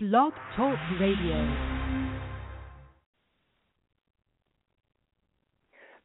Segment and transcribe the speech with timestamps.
[0.00, 1.34] Blog Talk Radio.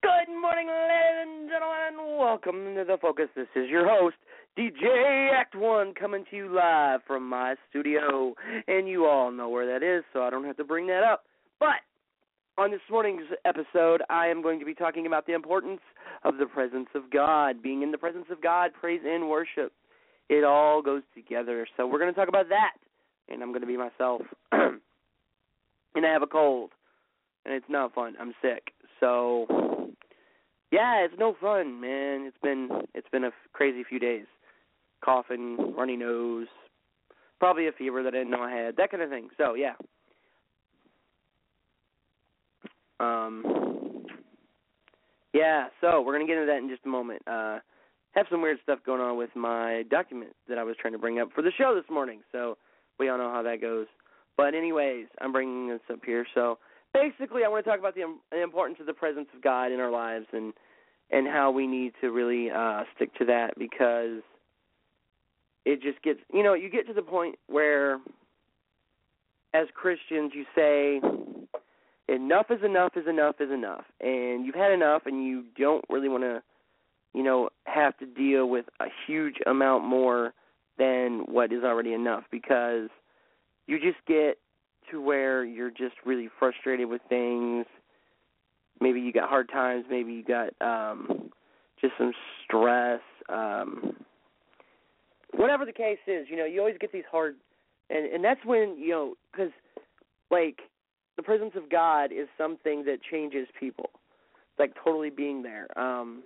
[0.01, 2.17] Good morning, ladies and gentlemen.
[2.17, 3.27] Welcome to the Focus.
[3.35, 4.15] This is your host,
[4.57, 8.33] DJ Act One, coming to you live from my studio,
[8.67, 11.25] and you all know where that is, so I don't have to bring that up.
[11.59, 11.85] But
[12.57, 15.81] on this morning's episode, I am going to be talking about the importance
[16.23, 19.71] of the presence of God, being in the presence of God, praise and worship.
[20.29, 21.67] It all goes together.
[21.77, 22.71] So we're going to talk about that
[23.29, 24.21] and I'm going to be myself.
[24.51, 26.71] and I have a cold,
[27.45, 28.15] and it's not fun.
[28.19, 29.45] I'm sick, so
[30.71, 32.25] yeah, it's no fun, man.
[32.25, 34.25] It's been it's been a crazy few days.
[35.05, 36.47] Coughing, runny nose,
[37.39, 39.29] probably a fever that I didn't know I had, that kind of thing.
[39.37, 39.73] So yeah.
[42.99, 44.05] Um.
[45.33, 47.21] Yeah, so we're gonna get into that in just a moment.
[47.27, 47.59] Uh,
[48.13, 51.19] have some weird stuff going on with my document that I was trying to bring
[51.19, 52.21] up for the show this morning.
[52.31, 52.57] So
[52.99, 53.87] we all know how that goes.
[54.37, 56.25] But anyways, I'm bringing this up here.
[56.33, 56.57] So
[56.93, 59.91] basically, I want to talk about the, importance of the presence of God in our
[59.91, 60.53] lives and
[61.11, 64.23] and how we need to really uh, stick to that because
[65.65, 67.99] it just gets you know you get to the point where
[69.53, 71.01] as Christians you say
[72.07, 76.09] enough is enough is enough is enough and you've had enough and you don't really
[76.09, 76.41] want to
[77.13, 80.33] you know have to deal with a huge amount more
[80.77, 82.89] than what is already enough because
[83.67, 84.37] you just get
[84.91, 87.65] to where you're just really frustrated with things.
[88.81, 91.29] Maybe you got hard times, maybe you got um
[91.79, 92.11] just some
[92.43, 93.95] stress, um
[95.35, 97.35] whatever the case is, you know, you always get these hard
[97.89, 99.51] and and that's when, you know, cuz
[100.31, 100.61] like
[101.15, 103.91] the presence of God is something that changes people.
[104.59, 105.67] Like totally being there.
[105.79, 106.23] Um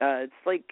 [0.00, 0.64] uh, it's like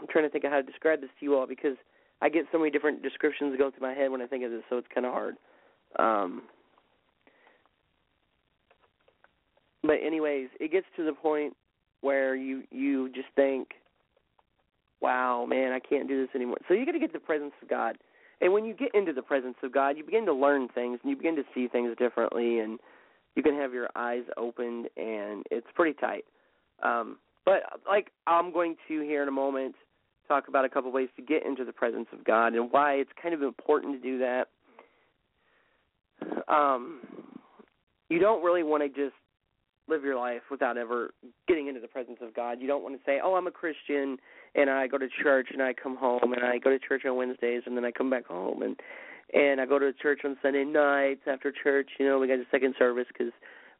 [0.00, 1.76] I'm trying to think of how to describe this to you all because
[2.20, 4.62] I get so many different descriptions go through my head when I think of this,
[4.70, 5.36] so it's kind of hard.
[5.98, 6.42] Um,
[9.82, 11.54] but anyways, it gets to the point
[12.00, 13.68] where you you just think,
[15.00, 17.52] "Wow, man, I can't do this anymore." So you got to get to the presence
[17.62, 17.98] of God,
[18.40, 21.10] and when you get into the presence of God, you begin to learn things and
[21.10, 22.78] you begin to see things differently, and
[23.36, 26.24] you can have your eyes opened, and it's pretty tight.
[26.84, 29.74] Um, but like I'm going to here in a moment
[30.28, 33.10] talk about a couple ways to get into the presence of God and why it's
[33.20, 34.48] kind of important to do that.
[36.48, 37.00] Um,
[38.08, 39.14] you don't really want to just
[39.86, 41.12] live your life without ever
[41.46, 42.58] getting into the presence of God.
[42.60, 44.16] You don't want to say, "Oh, I'm a Christian
[44.54, 47.16] and I go to church and I come home and I go to church on
[47.16, 48.80] Wednesdays and then I come back home and
[49.32, 51.90] and I go to church on Sunday nights after church.
[51.98, 53.32] You know, we got a second service because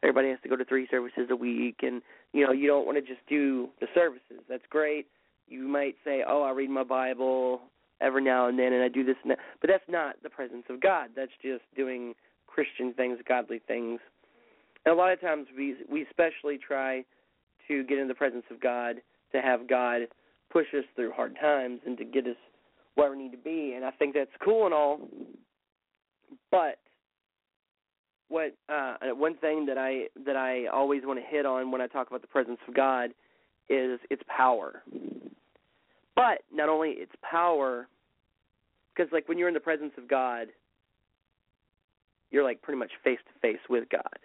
[0.04, 2.98] everybody has to go to three services a week and you know you don't want
[2.98, 4.44] to just do the services.
[4.48, 5.06] That's great.
[5.48, 7.60] You might say oh i read my bible
[8.00, 10.64] every now and then and i do this and that but that's not the presence
[10.68, 11.10] of god.
[11.16, 12.14] That's just doing
[12.46, 14.00] christian things godly things.
[14.84, 17.04] And a lot of times we we especially try
[17.68, 18.96] to get in the presence of god
[19.32, 20.02] to have god
[20.52, 22.36] push us through hard times and to get us
[22.94, 25.00] where we need to be and i think that's cool and all
[26.50, 26.78] but
[28.28, 31.86] what uh one thing that I that I always want to hit on when I
[31.86, 33.10] talk about the presence of God
[33.68, 34.82] is its power.
[36.16, 37.88] But not only its power
[38.94, 40.48] because like when you're in the presence of God
[42.30, 44.18] you're like pretty much face to face with God.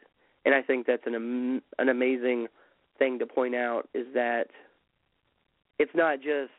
[0.45, 2.47] And I think that's an an amazing
[2.97, 4.47] thing to point out is that
[5.77, 6.51] it's not just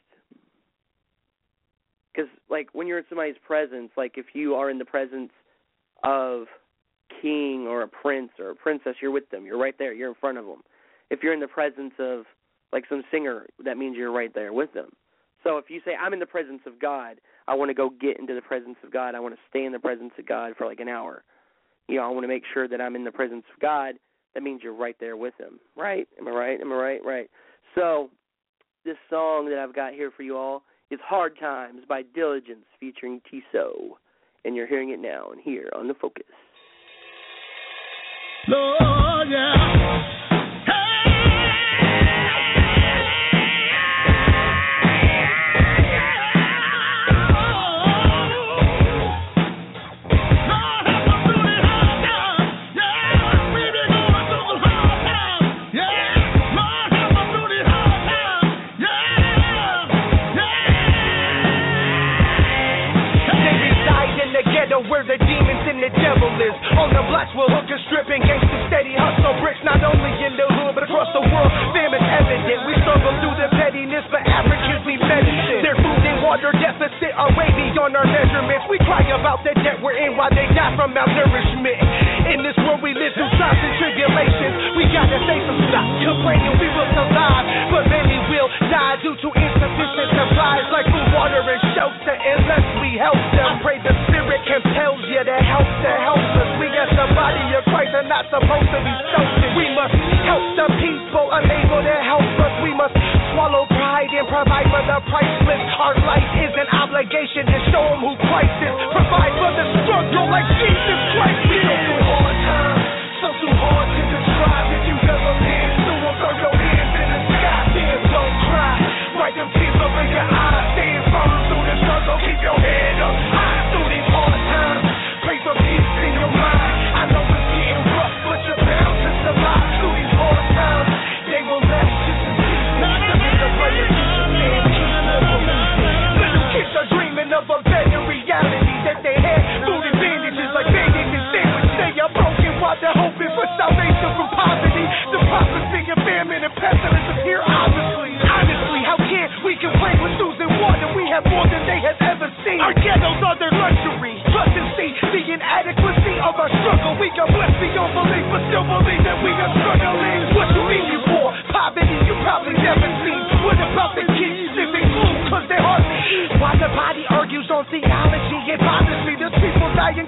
[2.13, 5.31] because like when you're in somebody's presence like if you are in the presence
[6.03, 6.47] of
[7.23, 9.45] king or a prince or a princess, you're with them.
[9.45, 9.93] You're right there.
[9.93, 10.63] You're in front of them.
[11.11, 12.25] If you're in the presence of
[12.73, 14.91] like some singer, that means you're right there with them.
[15.43, 17.17] So if you say I'm in the presence of God,
[17.49, 19.15] I want to go get into the presence of God.
[19.15, 21.25] I want to stay in the presence of God for like an hour.
[21.89, 23.95] You know, I want to make sure that I'm in the presence of God.
[24.35, 25.59] That means you're right there with him.
[25.77, 26.07] Right?
[26.19, 26.61] Am I right?
[26.61, 27.05] Am I right?
[27.05, 27.31] Right.
[27.75, 28.11] So
[28.85, 33.21] this song that I've got here for you all is Hard Times by Diligence featuring
[33.33, 33.97] Tiso.
[34.45, 36.25] And you're hearing it now and here on the Focus.
[38.49, 40.20] Lord, yeah.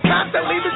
[0.01, 0.72] Constantly.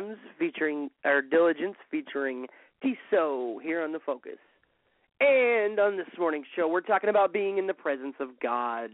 [0.00, 2.46] Hard featuring or Diligence featuring
[2.84, 4.38] Tiso here on the Focus.
[5.20, 8.90] And on this morning's show, we're talking about being in the presence of God.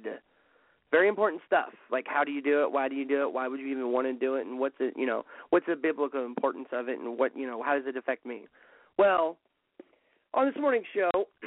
[0.91, 1.73] Very important stuff.
[1.91, 2.73] Like how do you do it?
[2.73, 3.33] Why do you do it?
[3.33, 4.47] Why would you even want to do it?
[4.47, 4.95] And what's it?
[4.97, 6.99] You know, what's the biblical importance of it?
[6.99, 8.43] And what you know, how does it affect me?
[8.99, 9.37] Well,
[10.35, 11.11] on this morning's show,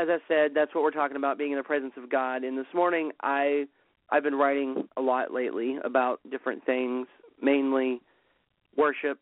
[0.00, 2.42] as I said, that's what we're talking about, being in the presence of God.
[2.42, 3.66] And this morning, I
[4.10, 7.06] I've been writing a lot lately about different things,
[7.40, 8.00] mainly
[8.76, 9.18] worship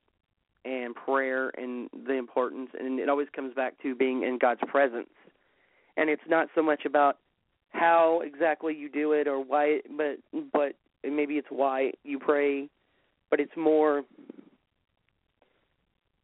[0.65, 5.11] and prayer and the importance and it always comes back to being in God's presence.
[5.97, 7.19] And it's not so much about
[7.71, 10.19] how exactly you do it or why but
[10.53, 12.69] but maybe it's why you pray,
[13.31, 14.03] but it's more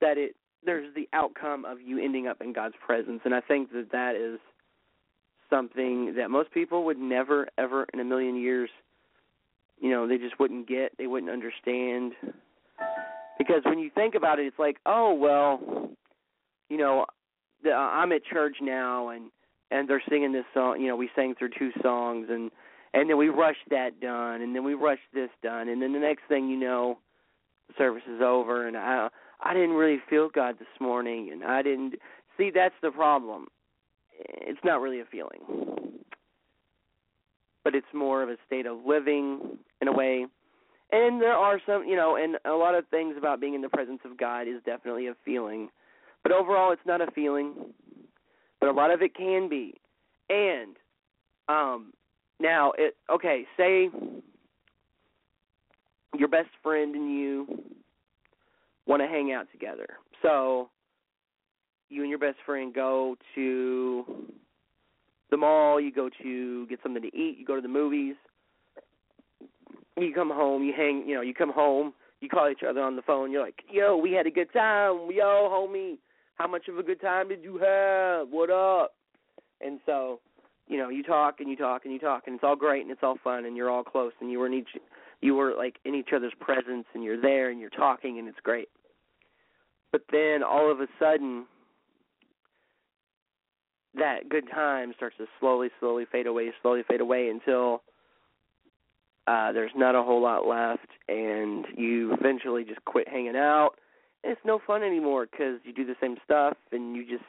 [0.01, 3.73] that it there's the outcome of you ending up in God's presence and I think
[3.73, 4.39] that that is
[5.51, 8.71] something that most people would never ever in a million years
[9.81, 12.13] you know they just wouldn't get they wouldn't understand
[13.39, 15.91] because when you think about it it's like oh well
[16.69, 17.07] you know
[17.63, 19.31] the, i'm at church now and
[19.71, 22.51] and they're singing this song you know we sang through two songs and
[22.95, 25.99] and then we rushed that done and then we rushed this done and then the
[25.99, 26.99] next thing you know
[27.69, 29.09] the service is over and i
[29.43, 31.95] i didn't really feel god this morning and i didn't
[32.37, 33.47] see that's the problem
[34.19, 35.41] it's not really a feeling,
[37.65, 40.27] but it's more of a state of living in a way.
[40.91, 43.69] And there are some, you know, and a lot of things about being in the
[43.69, 45.69] presence of God is definitely a feeling,
[46.23, 47.55] but overall, it's not a feeling.
[48.61, 49.75] But a lot of it can be,
[50.29, 50.77] and
[51.49, 51.93] um,
[52.41, 53.45] now it okay.
[53.57, 53.89] Say
[56.19, 57.47] your best friend and you
[58.87, 59.87] want to hang out together,
[60.23, 60.71] so
[61.89, 64.05] you and your best friend go to
[65.31, 68.17] the mall, you go to get something to eat, you go to the movies,
[70.03, 72.97] you come home, you hang, you know, you come home, you call each other on
[72.97, 73.31] the phone.
[73.31, 75.11] You're like, "Yo, we had a good time.
[75.11, 75.99] Yo, homie,
[76.35, 78.29] how much of a good time did you have?
[78.29, 78.95] What up?"
[79.61, 80.21] And so,
[80.67, 82.91] you know, you talk and you talk and you talk, and it's all great and
[82.91, 84.77] it's all fun, and you're all close, and you were in each,
[85.21, 88.41] you were like in each other's presence, and you're there and you're talking, and it's
[88.41, 88.69] great.
[89.91, 91.47] But then all of a sudden,
[93.95, 97.83] that good time starts to slowly, slowly fade away, slowly fade away until
[99.29, 103.73] uh, there's not a whole lot left, and you eventually just quit hanging out.
[104.25, 107.25] And it's no fun anymore because you do the same stuff, and you just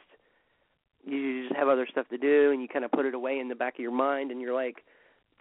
[1.04, 3.48] you just have other stuff to do, and you kind of put it away in
[3.48, 4.84] the back of your mind, and you're like,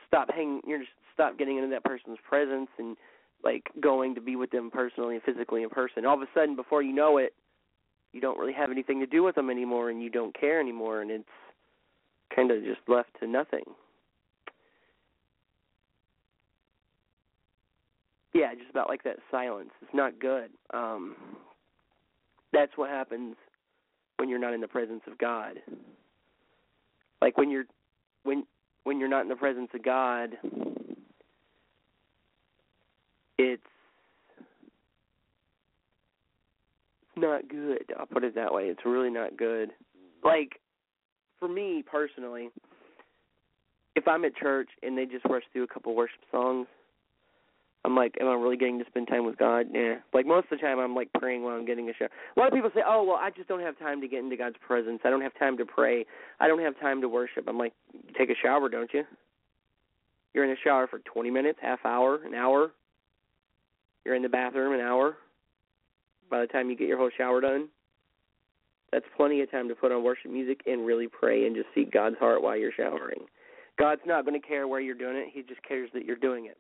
[0.06, 2.98] stop hanging, you're just stop getting into that person's presence, and
[3.42, 6.06] like going to be with them personally and physically in person.
[6.06, 7.34] All of a sudden, before you know it,
[8.12, 11.02] you don't really have anything to do with them anymore, and you don't care anymore,
[11.02, 11.30] and it's
[12.36, 13.64] kind of just left to nothing.
[18.40, 19.72] Yeah, just about like that silence.
[19.82, 20.50] It's not good.
[20.74, 21.16] Um
[22.54, 23.36] that's what happens
[24.18, 25.60] when you're not in the presence of God.
[27.22, 27.66] Like when you're
[28.24, 28.46] when
[28.86, 30.38] when you're not in the presence of God,
[33.38, 33.62] it's
[37.18, 37.94] not good.
[38.00, 38.64] I'll put it that way.
[38.64, 39.72] It's really not good.
[40.24, 40.62] Like
[41.40, 42.50] for me personally,
[43.96, 46.68] if I'm at church and they just rush through a couple worship songs,
[47.86, 49.68] I'm like, am I really getting to spend time with God?
[49.72, 49.96] Yeah.
[50.14, 52.10] Like most of the time, I'm like praying while I'm getting a shower.
[52.36, 54.36] A lot of people say, oh, well, I just don't have time to get into
[54.36, 55.00] God's presence.
[55.06, 56.06] I don't have time to pray.
[56.40, 57.46] I don't have time to worship.
[57.48, 57.74] I'm like,
[58.18, 59.04] take a shower, don't you?
[60.34, 62.72] You're in the shower for 20 minutes, half hour, an hour.
[64.06, 65.18] You're in the bathroom an hour.
[66.30, 67.70] By the time you get your whole shower done,
[68.92, 71.92] that's plenty of time to put on worship music and really pray and just seek
[71.92, 73.22] God's heart while you're showering.
[73.78, 75.28] God's not going to care where you're doing it.
[75.34, 76.58] He just cares that you're doing it.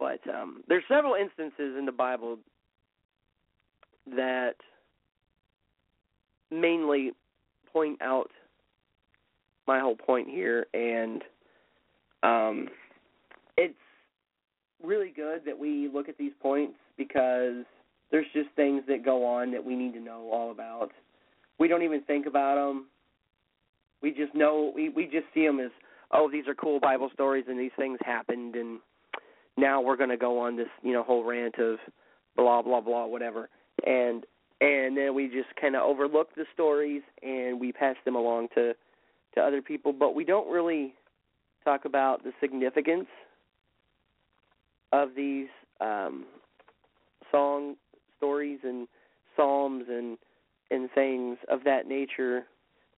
[0.00, 2.38] But um, there's several instances in the Bible
[4.16, 4.54] that
[6.50, 7.12] mainly
[7.70, 8.30] point out
[9.66, 11.22] my whole point here, and
[12.22, 12.68] um,
[13.58, 13.74] it's
[14.82, 17.64] really good that we look at these points because
[18.10, 20.90] there's just things that go on that we need to know all about.
[21.58, 22.86] We don't even think about them.
[24.02, 25.70] We just know we we just see them as
[26.10, 28.80] oh these are cool Bible stories and these things happened and
[29.56, 31.78] now we're going to go on this you know whole rant of
[32.36, 33.48] blah blah blah whatever.
[33.86, 34.24] And
[34.60, 38.74] and then we just kind of overlook the stories and we pass them along to
[39.34, 39.92] to other people.
[39.92, 40.94] But we don't really
[41.64, 43.08] talk about the significance
[44.92, 45.48] of these
[45.80, 46.26] um
[47.30, 47.76] song
[48.16, 48.88] stories and
[49.36, 50.18] psalms and
[50.70, 52.44] and things of that nature.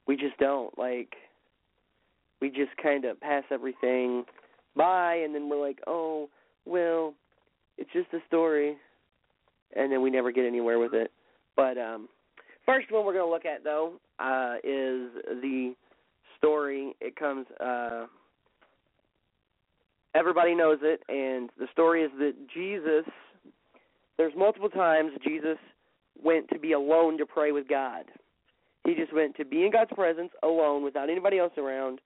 [0.06, 0.76] We just don't.
[0.78, 1.14] Like
[2.40, 4.24] we just kind of pass everything
[4.74, 6.28] by and then we're like oh
[6.64, 7.14] well,
[7.78, 8.76] it's just a story,
[9.74, 11.10] and then we never get anywhere with it.
[11.56, 12.08] But um,
[12.66, 15.10] first one we're going to look at though uh, is
[15.42, 15.74] the
[16.38, 16.94] story.
[17.00, 17.46] It comes.
[17.60, 18.06] Uh,
[20.14, 23.10] everybody knows it, and the story is that Jesus.
[24.18, 25.56] There's multiple times Jesus
[26.22, 28.04] went to be alone to pray with God.
[28.84, 32.00] He just went to be in God's presence alone without anybody else around,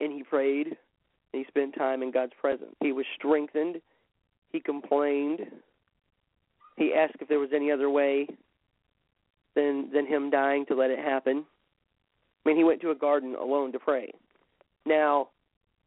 [0.00, 0.76] and he prayed
[1.36, 2.74] he spent time in God's presence.
[2.80, 3.80] He was strengthened.
[4.50, 5.40] He complained.
[6.76, 8.28] He asked if there was any other way
[9.54, 11.44] than than him dying to let it happen.
[12.44, 14.12] I mean, he went to a garden alone to pray.
[14.84, 15.28] Now,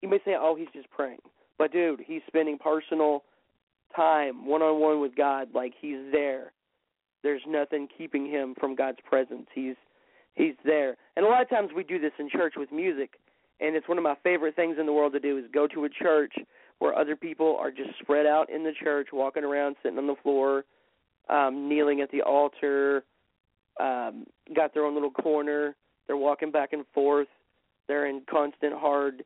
[0.02, 1.22] you may say, "Oh, he's just praying,"
[1.58, 3.24] but dude, he's spending personal
[3.96, 5.50] time one on one with God.
[5.54, 6.52] Like he's there.
[7.24, 9.48] There's nothing keeping him from God's presence.
[9.54, 9.76] He's
[10.34, 10.98] he's there.
[11.16, 13.20] And a lot of times we do this in church with music
[13.60, 15.86] and it's one of my favorite things in the world to do is go to
[15.86, 16.34] a church
[16.80, 20.16] where other people are just spread out in the church, walking around, sitting on the
[20.24, 20.64] floor,
[21.30, 23.04] um, kneeling at the altar,
[23.80, 24.26] um,
[24.56, 25.76] got their own little corner.
[26.08, 27.28] They're walking back and forth.
[27.88, 29.24] They're in constant, hard,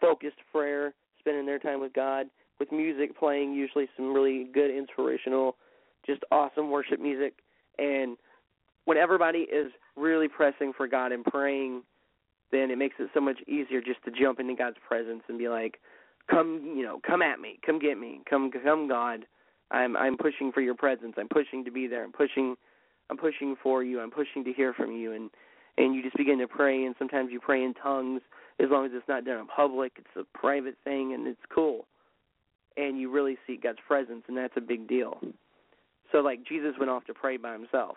[0.00, 2.26] focused prayer, spending their time with God,
[2.58, 5.56] with music playing, usually some really good, inspirational,
[6.06, 7.34] just awesome worship music.
[7.78, 8.16] And
[8.84, 11.82] when everybody is really pressing for God and praying
[12.52, 15.48] then it makes it so much easier just to jump into God's presence and be
[15.48, 15.80] like,
[16.30, 19.26] "Come, you know, come at me, come get me, come, come, God.
[19.70, 21.14] I'm, I'm pushing for your presence.
[21.16, 22.02] I'm pushing to be there.
[22.02, 22.56] I'm pushing,
[23.08, 24.00] I'm pushing for you.
[24.00, 25.30] I'm pushing to hear from you." And
[25.78, 28.20] and you just begin to pray, and sometimes you pray in tongues
[28.58, 29.92] as long as it's not done in public.
[29.96, 31.86] It's a private thing, and it's cool.
[32.76, 35.18] And you really seek God's presence, and that's a big deal.
[36.12, 37.96] So, like Jesus went off to pray by himself.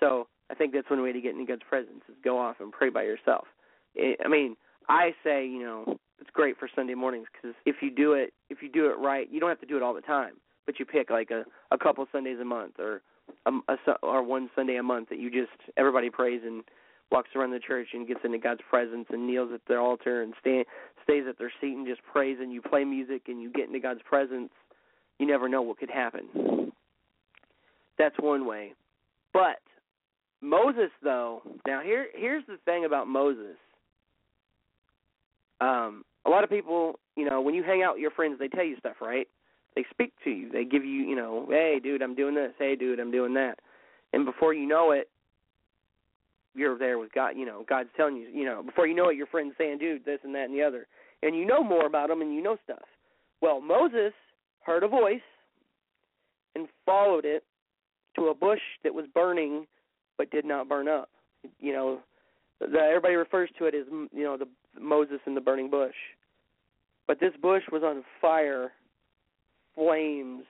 [0.00, 2.72] So I think that's one way to get into God's presence is go off and
[2.72, 3.46] pray by yourself.
[3.98, 4.56] I mean,
[4.88, 8.62] I say, you know, it's great for Sunday mornings because if you do it if
[8.62, 10.34] you do it right, you don't have to do it all the time,
[10.66, 13.02] but you pick like a a couple Sundays a month or
[13.46, 16.64] a, a or one Sunday a month that you just everybody prays and
[17.10, 20.34] walks around the church and gets into God's presence and kneels at their altar and
[20.40, 20.64] stay,
[21.02, 23.78] stays at their seat and just prays and you play music and you get into
[23.78, 24.50] God's presence,
[25.18, 26.72] you never know what could happen.
[27.98, 28.74] That's one way.
[29.32, 29.60] But
[30.44, 33.56] Moses though, now here here's the thing about Moses.
[35.60, 38.48] Um a lot of people, you know, when you hang out with your friends, they
[38.48, 39.26] tell you stuff, right?
[39.74, 40.50] They speak to you.
[40.50, 42.52] They give you, you know, hey dude, I'm doing this.
[42.58, 43.58] Hey dude, I'm doing that.
[44.12, 45.08] And before you know it,
[46.54, 47.30] you're there with God.
[47.36, 48.28] You know, God's telling you.
[48.32, 50.62] You know, before you know it, your friend's saying, "Dude, this and that and the
[50.62, 50.86] other,"
[51.22, 52.84] and you know more about them and you know stuff.
[53.40, 54.12] Well, Moses
[54.64, 55.20] heard a voice
[56.54, 57.42] and followed it
[58.16, 59.66] to a bush that was burning
[60.16, 61.08] but did not burn up.
[61.60, 61.98] You know,
[62.60, 64.48] the, everybody refers to it as you know the
[64.80, 65.94] Moses in the burning bush,
[67.06, 68.72] but this bush was on fire,
[69.74, 70.44] flames,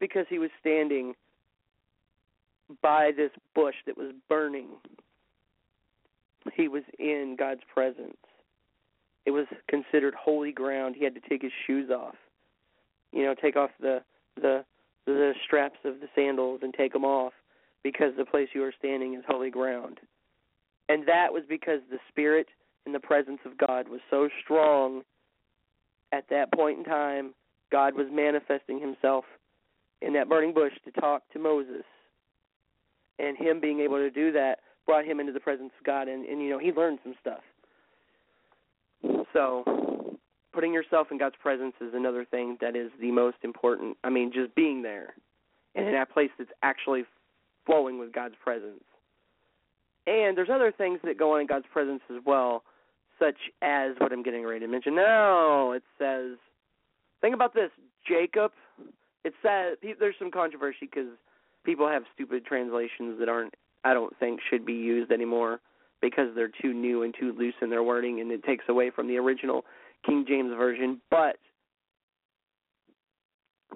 [0.00, 1.14] because he was standing
[2.82, 4.68] by this bush that was burning.
[6.54, 8.16] He was in God's presence.
[9.26, 10.96] It was considered holy ground.
[10.96, 12.14] He had to take his shoes off.
[13.12, 14.02] You know, take off the
[14.36, 14.64] the
[15.06, 17.32] the straps of the sandals and take them off
[17.82, 20.00] because the place you are standing is holy ground.
[20.88, 22.48] And that was because the spirit
[22.86, 25.02] and the presence of God was so strong
[26.12, 27.34] at that point in time.
[27.70, 29.24] God was manifesting himself
[30.00, 31.84] in that burning bush to talk to Moses
[33.18, 36.24] and him being able to do that brought him into the presence of God and,
[36.24, 37.40] and you know he learned some stuff.
[39.32, 40.18] So
[40.52, 43.96] putting yourself in God's presence is another thing that is the most important.
[44.02, 45.14] I mean, just being there
[45.74, 47.04] and in that place that's actually
[47.68, 48.82] flowing with God's presence.
[50.06, 52.62] And there's other things that go on in God's presence as well,
[53.18, 54.96] such as what I'm getting ready to mention.
[54.96, 56.38] No, it says,
[57.20, 57.70] think about this,
[58.08, 58.52] Jacob.
[59.24, 61.08] It says there's some controversy because
[61.62, 65.60] people have stupid translations that aren't I don't think should be used anymore
[66.00, 69.08] because they're too new and too loose in their wording and it takes away from
[69.08, 69.64] the original
[70.04, 71.00] King James version.
[71.10, 71.36] But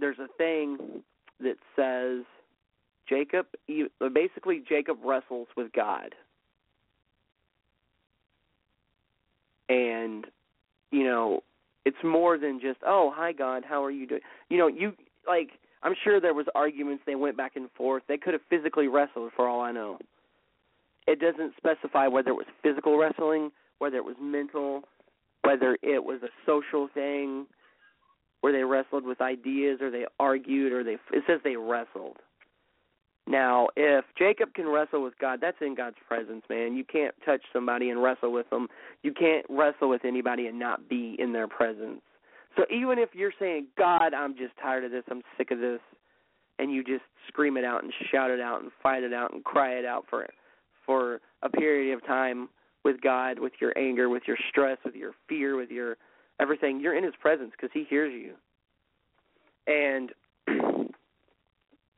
[0.00, 1.02] there's a thing
[1.40, 2.24] that says
[3.08, 3.46] Jacob
[4.12, 6.14] basically Jacob wrestles with God.
[9.68, 10.26] And
[10.90, 11.42] you know,
[11.84, 14.94] it's more than just, "Oh, hi God, how are you doing?" You know, you
[15.26, 17.02] like I'm sure there was arguments.
[17.06, 18.02] They went back and forth.
[18.06, 19.98] They could have physically wrestled for all I know.
[21.06, 24.84] It doesn't specify whether it was physical wrestling, whether it was mental,
[25.42, 27.46] whether it was a social thing
[28.40, 32.18] where they wrestled with ideas or they argued or they it says they wrestled.
[33.32, 36.76] Now, if Jacob can wrestle with God, that's in God's presence, man.
[36.76, 38.68] You can't touch somebody and wrestle with them.
[39.02, 42.02] You can't wrestle with anybody and not be in their presence.
[42.58, 45.80] So even if you're saying, God, I'm just tired of this, I'm sick of this,
[46.58, 49.42] and you just scream it out and shout it out and fight it out and
[49.42, 50.26] cry it out for
[50.84, 52.50] for a period of time
[52.84, 55.96] with God, with your anger, with your stress, with your fear, with your
[56.38, 58.34] everything, you're in His presence because He hears you.
[59.66, 60.10] And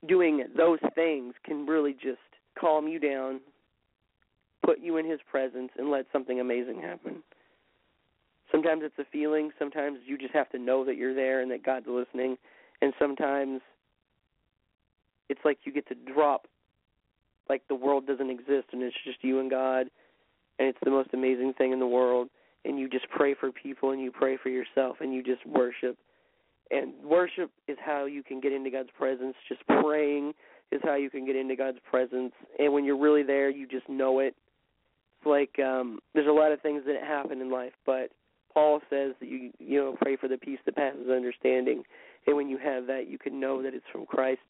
[0.06, 2.18] doing those things can really just
[2.58, 3.40] calm you down,
[4.64, 7.22] put you in His presence, and let something amazing happen.
[8.50, 11.64] Sometimes it's a feeling, sometimes you just have to know that you're there and that
[11.64, 12.36] God's listening,
[12.80, 13.60] and sometimes
[15.28, 16.46] it's like you get to drop
[17.48, 19.88] like the world doesn't exist and it's just you and God
[20.58, 22.28] and it's the most amazing thing in the world.
[22.64, 25.98] And you just pray for people and you pray for yourself and you just worship
[26.70, 30.32] and worship is how you can get into God's presence just praying
[30.72, 33.88] is how you can get into God's presence and when you're really there you just
[33.88, 34.34] know it
[35.18, 38.10] it's like um there's a lot of things that happen in life but
[38.54, 41.82] Paul says that you you know pray for the peace that passes understanding,
[42.26, 44.40] and when you have that, you can know that it's from Christ.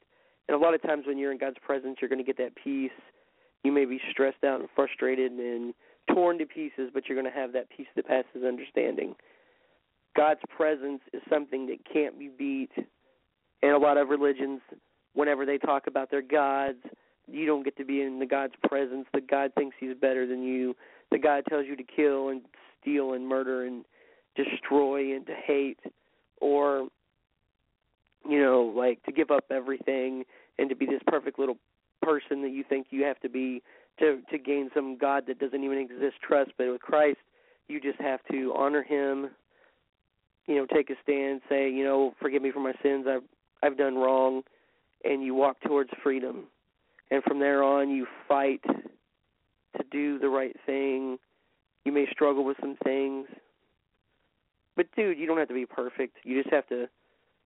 [0.47, 2.55] And a lot of times when you're in God's presence, you're going to get that
[2.55, 2.91] peace.
[3.63, 5.73] You may be stressed out and frustrated and
[6.13, 9.15] torn to pieces, but you're going to have that peace that passes understanding.
[10.15, 12.71] God's presence is something that can't be beat.
[13.61, 14.61] And a lot of religions,
[15.13, 16.77] whenever they talk about their gods,
[17.27, 19.05] you don't get to be in the God's presence.
[19.13, 20.75] The God thinks he's better than you.
[21.11, 22.41] The God tells you to kill and
[22.81, 23.83] steal and murder and
[24.35, 25.79] destroy and to hate
[26.41, 26.87] or
[28.27, 30.23] you know like to give up everything
[30.59, 31.57] and to be this perfect little
[32.01, 33.63] person that you think you have to be
[33.97, 37.19] to to gain some god that doesn't even exist trust but with Christ
[37.67, 39.29] you just have to honor him
[40.47, 43.23] you know take a stand say you know forgive me for my sins I've
[43.63, 44.43] I've done wrong
[45.03, 46.45] and you walk towards freedom
[47.11, 51.17] and from there on you fight to do the right thing
[51.85, 53.27] you may struggle with some things
[54.75, 56.17] But dude, you don't have to be perfect.
[56.23, 56.87] You just have to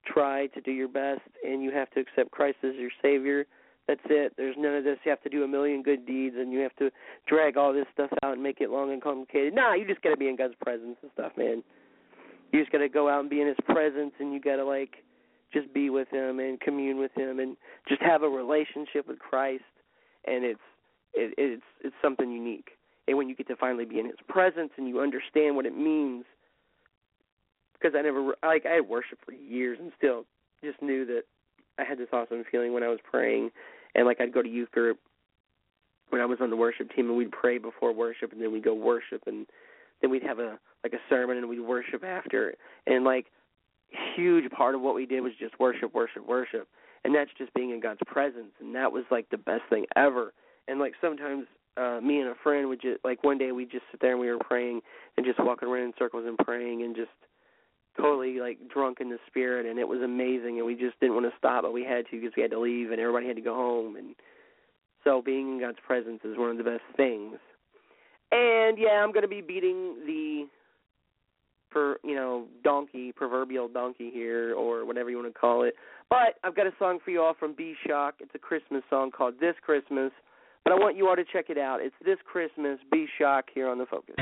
[0.05, 3.45] try to do your best, and you have to accept Christ as your Savior.
[3.87, 4.33] That's it.
[4.37, 4.97] There's none of this.
[5.03, 6.89] You have to do a million good deeds, and you have to
[7.27, 9.53] drag all this stuff out and make it long and complicated.
[9.53, 11.63] Nah, you just got to be in God's presence and stuff, man.
[12.51, 14.65] You just got to go out and be in His presence, and you got to
[14.65, 14.97] like
[15.53, 17.57] just be with Him and commune with Him, and
[17.87, 19.63] just have a relationship with Christ.
[20.25, 20.59] And it's
[21.13, 22.69] it, it's it's something unique.
[23.07, 25.75] And when you get to finally be in His presence and you understand what it
[25.75, 26.25] means
[27.79, 30.25] because I never like I had worship for years and still
[30.63, 31.23] just knew that
[31.77, 33.51] I had this awesome feeling when I was praying
[33.95, 34.99] and like I'd go to youth group
[36.09, 38.63] when I was on the worship team and we'd pray before worship and then we'd
[38.63, 39.45] go worship and
[40.01, 42.55] then we'd have a like a sermon and we'd worship after.
[42.87, 43.27] And like
[44.15, 46.67] huge part of what we did was just worship worship worship.
[47.03, 48.51] And that's just being in God's presence.
[48.59, 50.33] And that was like the best thing ever.
[50.67, 51.45] And like sometimes
[51.77, 54.19] uh me and a friend would just like one day we'd just sit there and
[54.19, 54.81] we were praying
[55.17, 57.09] and just walking around in circles and praying and just
[57.97, 59.65] totally like drunk in the spirit.
[59.65, 60.57] And it was amazing.
[60.57, 62.59] And we just didn't want to stop but we had to because we had to
[62.59, 63.95] leave and everybody had to go home.
[63.95, 64.15] And
[65.03, 67.37] so being in God's presence is one of the best things.
[68.31, 70.47] And yeah, I'm going to be beating the
[71.71, 75.75] per you know donkey proverbial donkey here or whatever you want to call it.
[76.09, 78.15] But I've got a song for you all from B Shock.
[78.19, 80.11] It's a Christmas song called This Christmas.
[80.63, 81.79] But I want you all to check it out.
[81.81, 84.15] It's This Christmas B Shock here on the Focus.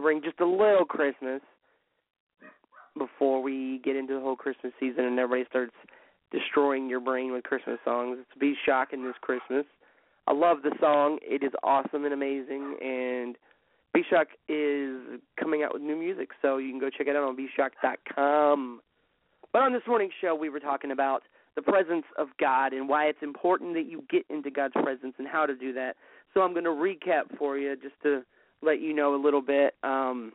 [0.00, 1.42] To bring just a little Christmas
[2.96, 5.74] before we get into the whole Christmas season and everybody starts
[6.32, 8.18] destroying your brain with Christmas songs.
[8.20, 9.66] It's Be Shocking this Christmas.
[10.26, 11.18] I love the song.
[11.22, 13.36] It is awesome and amazing, and
[13.92, 17.24] B Shock is coming out with new music, so you can go check it out
[17.24, 18.80] on bshock.com.
[19.52, 21.24] But on this morning's show, we were talking about
[21.56, 25.26] the presence of God and why it's important that you get into God's presence and
[25.26, 25.96] how to do that.
[26.32, 28.22] So I'm going to recap for you just to
[28.62, 30.32] let you know a little bit, um,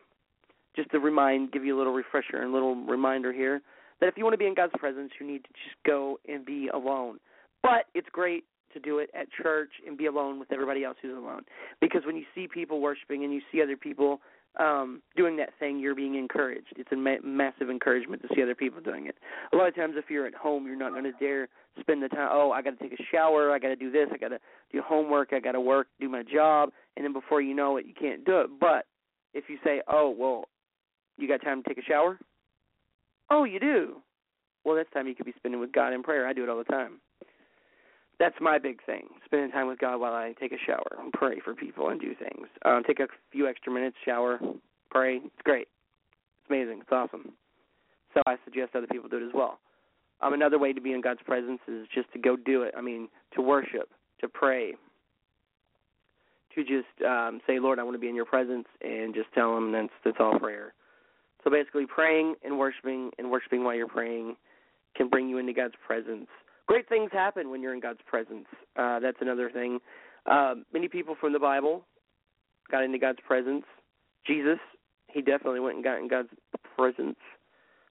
[0.75, 3.61] just to remind, give you a little refresher and a little reminder here
[4.01, 6.45] that if you want to be in God's presence, you need to just go and
[6.45, 7.19] be alone.
[7.63, 11.17] But it's great to do it at church and be alone with everybody else who's
[11.17, 11.43] alone.
[11.79, 14.19] Because when you see people worshiping and you see other people
[14.59, 16.73] um doing that thing, you're being encouraged.
[16.77, 19.15] It's a ma- massive encouragement to see other people doing it.
[19.53, 21.47] A lot of times, if you're at home, you're not going to dare
[21.79, 22.29] spend the time.
[22.31, 23.51] Oh, I got to take a shower.
[23.51, 24.07] I got to do this.
[24.13, 24.39] I got to
[24.71, 25.33] do homework.
[25.33, 28.25] I got to work, do my job, and then before you know it, you can't
[28.25, 28.49] do it.
[28.59, 28.85] But
[29.33, 30.45] if you say, "Oh, well,
[31.17, 32.19] you got time to take a shower,"
[33.29, 33.97] oh, you do.
[34.63, 36.27] Well, that's time you could be spending with God in prayer.
[36.27, 36.99] I do it all the time
[38.19, 39.07] that's my big thing.
[39.25, 42.15] Spending time with God while I take a shower and pray for people and do
[42.15, 42.47] things.
[42.63, 44.39] Um, take a few extra minutes, shower,
[44.89, 45.17] pray.
[45.17, 45.67] It's great.
[46.41, 46.79] It's amazing.
[46.81, 47.33] It's awesome.
[48.13, 49.59] So I suggest other people do it as well.
[50.21, 52.73] Um, another way to be in God's presence is just to go do it.
[52.77, 53.89] I mean, to worship,
[54.21, 54.73] to pray,
[56.55, 59.57] to just um, say, Lord, I want to be in your presence, and just tell
[59.57, 60.73] Him that's that's all prayer.
[61.43, 64.37] So basically, praying and worshiping and worshiping while you're praying
[64.95, 66.27] can bring you into God's presence
[66.67, 68.45] great things happen when you're in God's presence.
[68.75, 69.79] Uh, that's another thing.
[70.25, 71.85] Uh, many people from the Bible
[72.71, 73.63] got into God's presence.
[74.25, 74.59] Jesus,
[75.07, 76.29] he definitely went and got in God's
[76.75, 77.17] presence.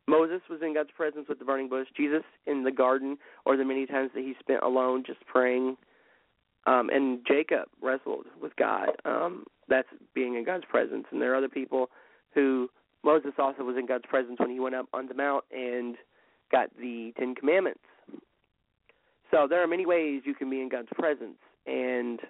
[0.07, 1.89] Moses was in God's presence with the burning bush.
[1.97, 5.77] Jesus in the garden, or the many times that he spent alone just praying.
[6.67, 8.89] Um, and Jacob wrestled with God.
[9.05, 11.07] Um, that's being in God's presence.
[11.11, 11.89] And there are other people
[12.35, 12.69] who
[13.03, 15.97] Moses also was in God's presence when he went up on the mount and
[16.51, 17.81] got the Ten Commandments
[19.35, 22.21] so there are many ways you can be in God's presence, and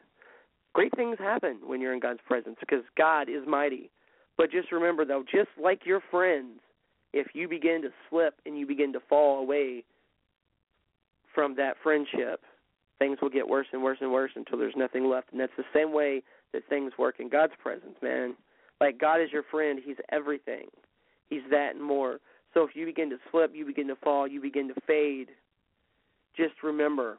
[0.72, 3.90] great things happen when you're in God's presence because God is mighty.
[4.38, 6.60] But just remember, though, just like your friends,
[7.12, 9.84] if you begin to slip and you begin to fall away
[11.34, 12.40] from that friendship,
[12.98, 15.30] things will get worse and worse and worse until there's nothing left.
[15.30, 18.34] And that's the same way that things work in God's presence, man.
[18.80, 20.68] Like God is your friend, He's everything.
[21.28, 22.18] He's that and more.
[22.54, 25.28] So if you begin to slip, you begin to fall, you begin to fade,
[26.36, 27.18] just remember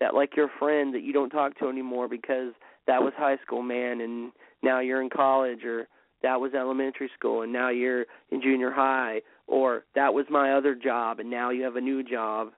[0.00, 2.52] that like your friend that you don't talk to anymore because
[2.86, 5.86] that was high school man and now you're in college or
[6.22, 10.74] that was elementary school and now you're in junior high or that was my other
[10.74, 12.50] job and now you have a new job.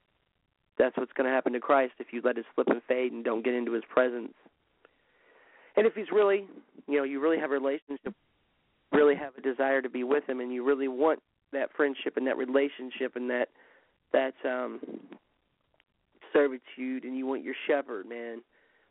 [0.79, 3.25] That's what's going to happen to Christ if you let it slip and fade and
[3.25, 4.33] don't get into his presence.
[5.77, 6.47] And if he's really
[6.89, 8.15] you know you really have a relationship
[8.93, 11.21] really have a desire to be with him and you really want
[11.53, 13.49] that friendship and that relationship and that
[14.13, 14.81] that um
[16.33, 18.43] servitude and you want your shepherd, man,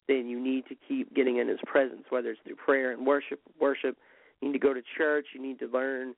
[0.07, 3.39] then you need to keep getting in his presence, whether it's through prayer and worship.
[3.59, 3.97] Worship,
[4.41, 6.13] you need to go to church, you need to learn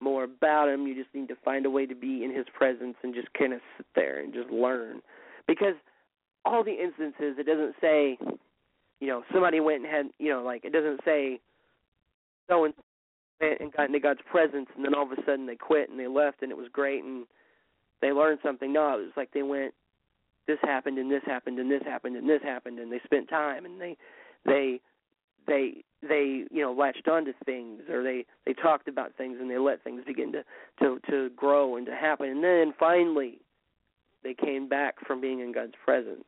[0.00, 0.86] more about him.
[0.86, 3.52] You just need to find a way to be in his presence and just kind
[3.52, 5.00] of sit there and just learn.
[5.46, 5.74] Because
[6.44, 8.18] all the instances, it doesn't say,
[9.00, 11.40] you know, somebody went and had, you know, like it doesn't say
[12.48, 12.74] so and
[13.40, 16.06] and got into God's presence, and then all of a sudden they quit and they
[16.06, 17.26] left, and it was great, and
[18.00, 18.72] they learned something.
[18.72, 19.74] No, it was like they went
[20.46, 23.64] this happened and this happened and this happened and this happened and they spent time
[23.64, 23.96] and they
[24.44, 24.80] they
[25.46, 29.58] they they you know latched onto things or they they talked about things and they
[29.58, 30.44] let things begin to
[30.78, 33.38] to to grow and to happen and then finally
[34.22, 36.24] they came back from being in God's presence.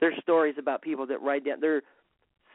[0.00, 1.82] There's stories about people that write down they're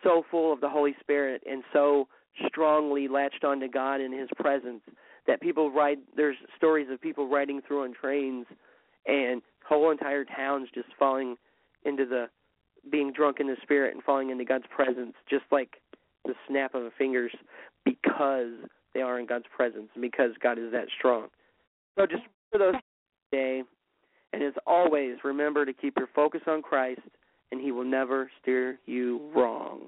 [0.03, 2.07] so full of the Holy Spirit and so
[2.47, 4.81] strongly latched onto God in his presence
[5.27, 8.45] that people write there's stories of people riding through on trains
[9.05, 11.35] and whole entire towns just falling
[11.85, 12.27] into the
[12.91, 15.81] being drunk in the spirit and falling into God's presence, just like
[16.25, 17.31] the snap of a fingers,
[17.83, 18.53] because
[18.93, 21.27] they are in God's presence and because God is that strong.
[21.97, 22.75] So just for those
[23.31, 23.63] today,
[24.33, 27.01] and as always, remember to keep your focus on Christ,
[27.51, 29.81] and He will never steer you wrong.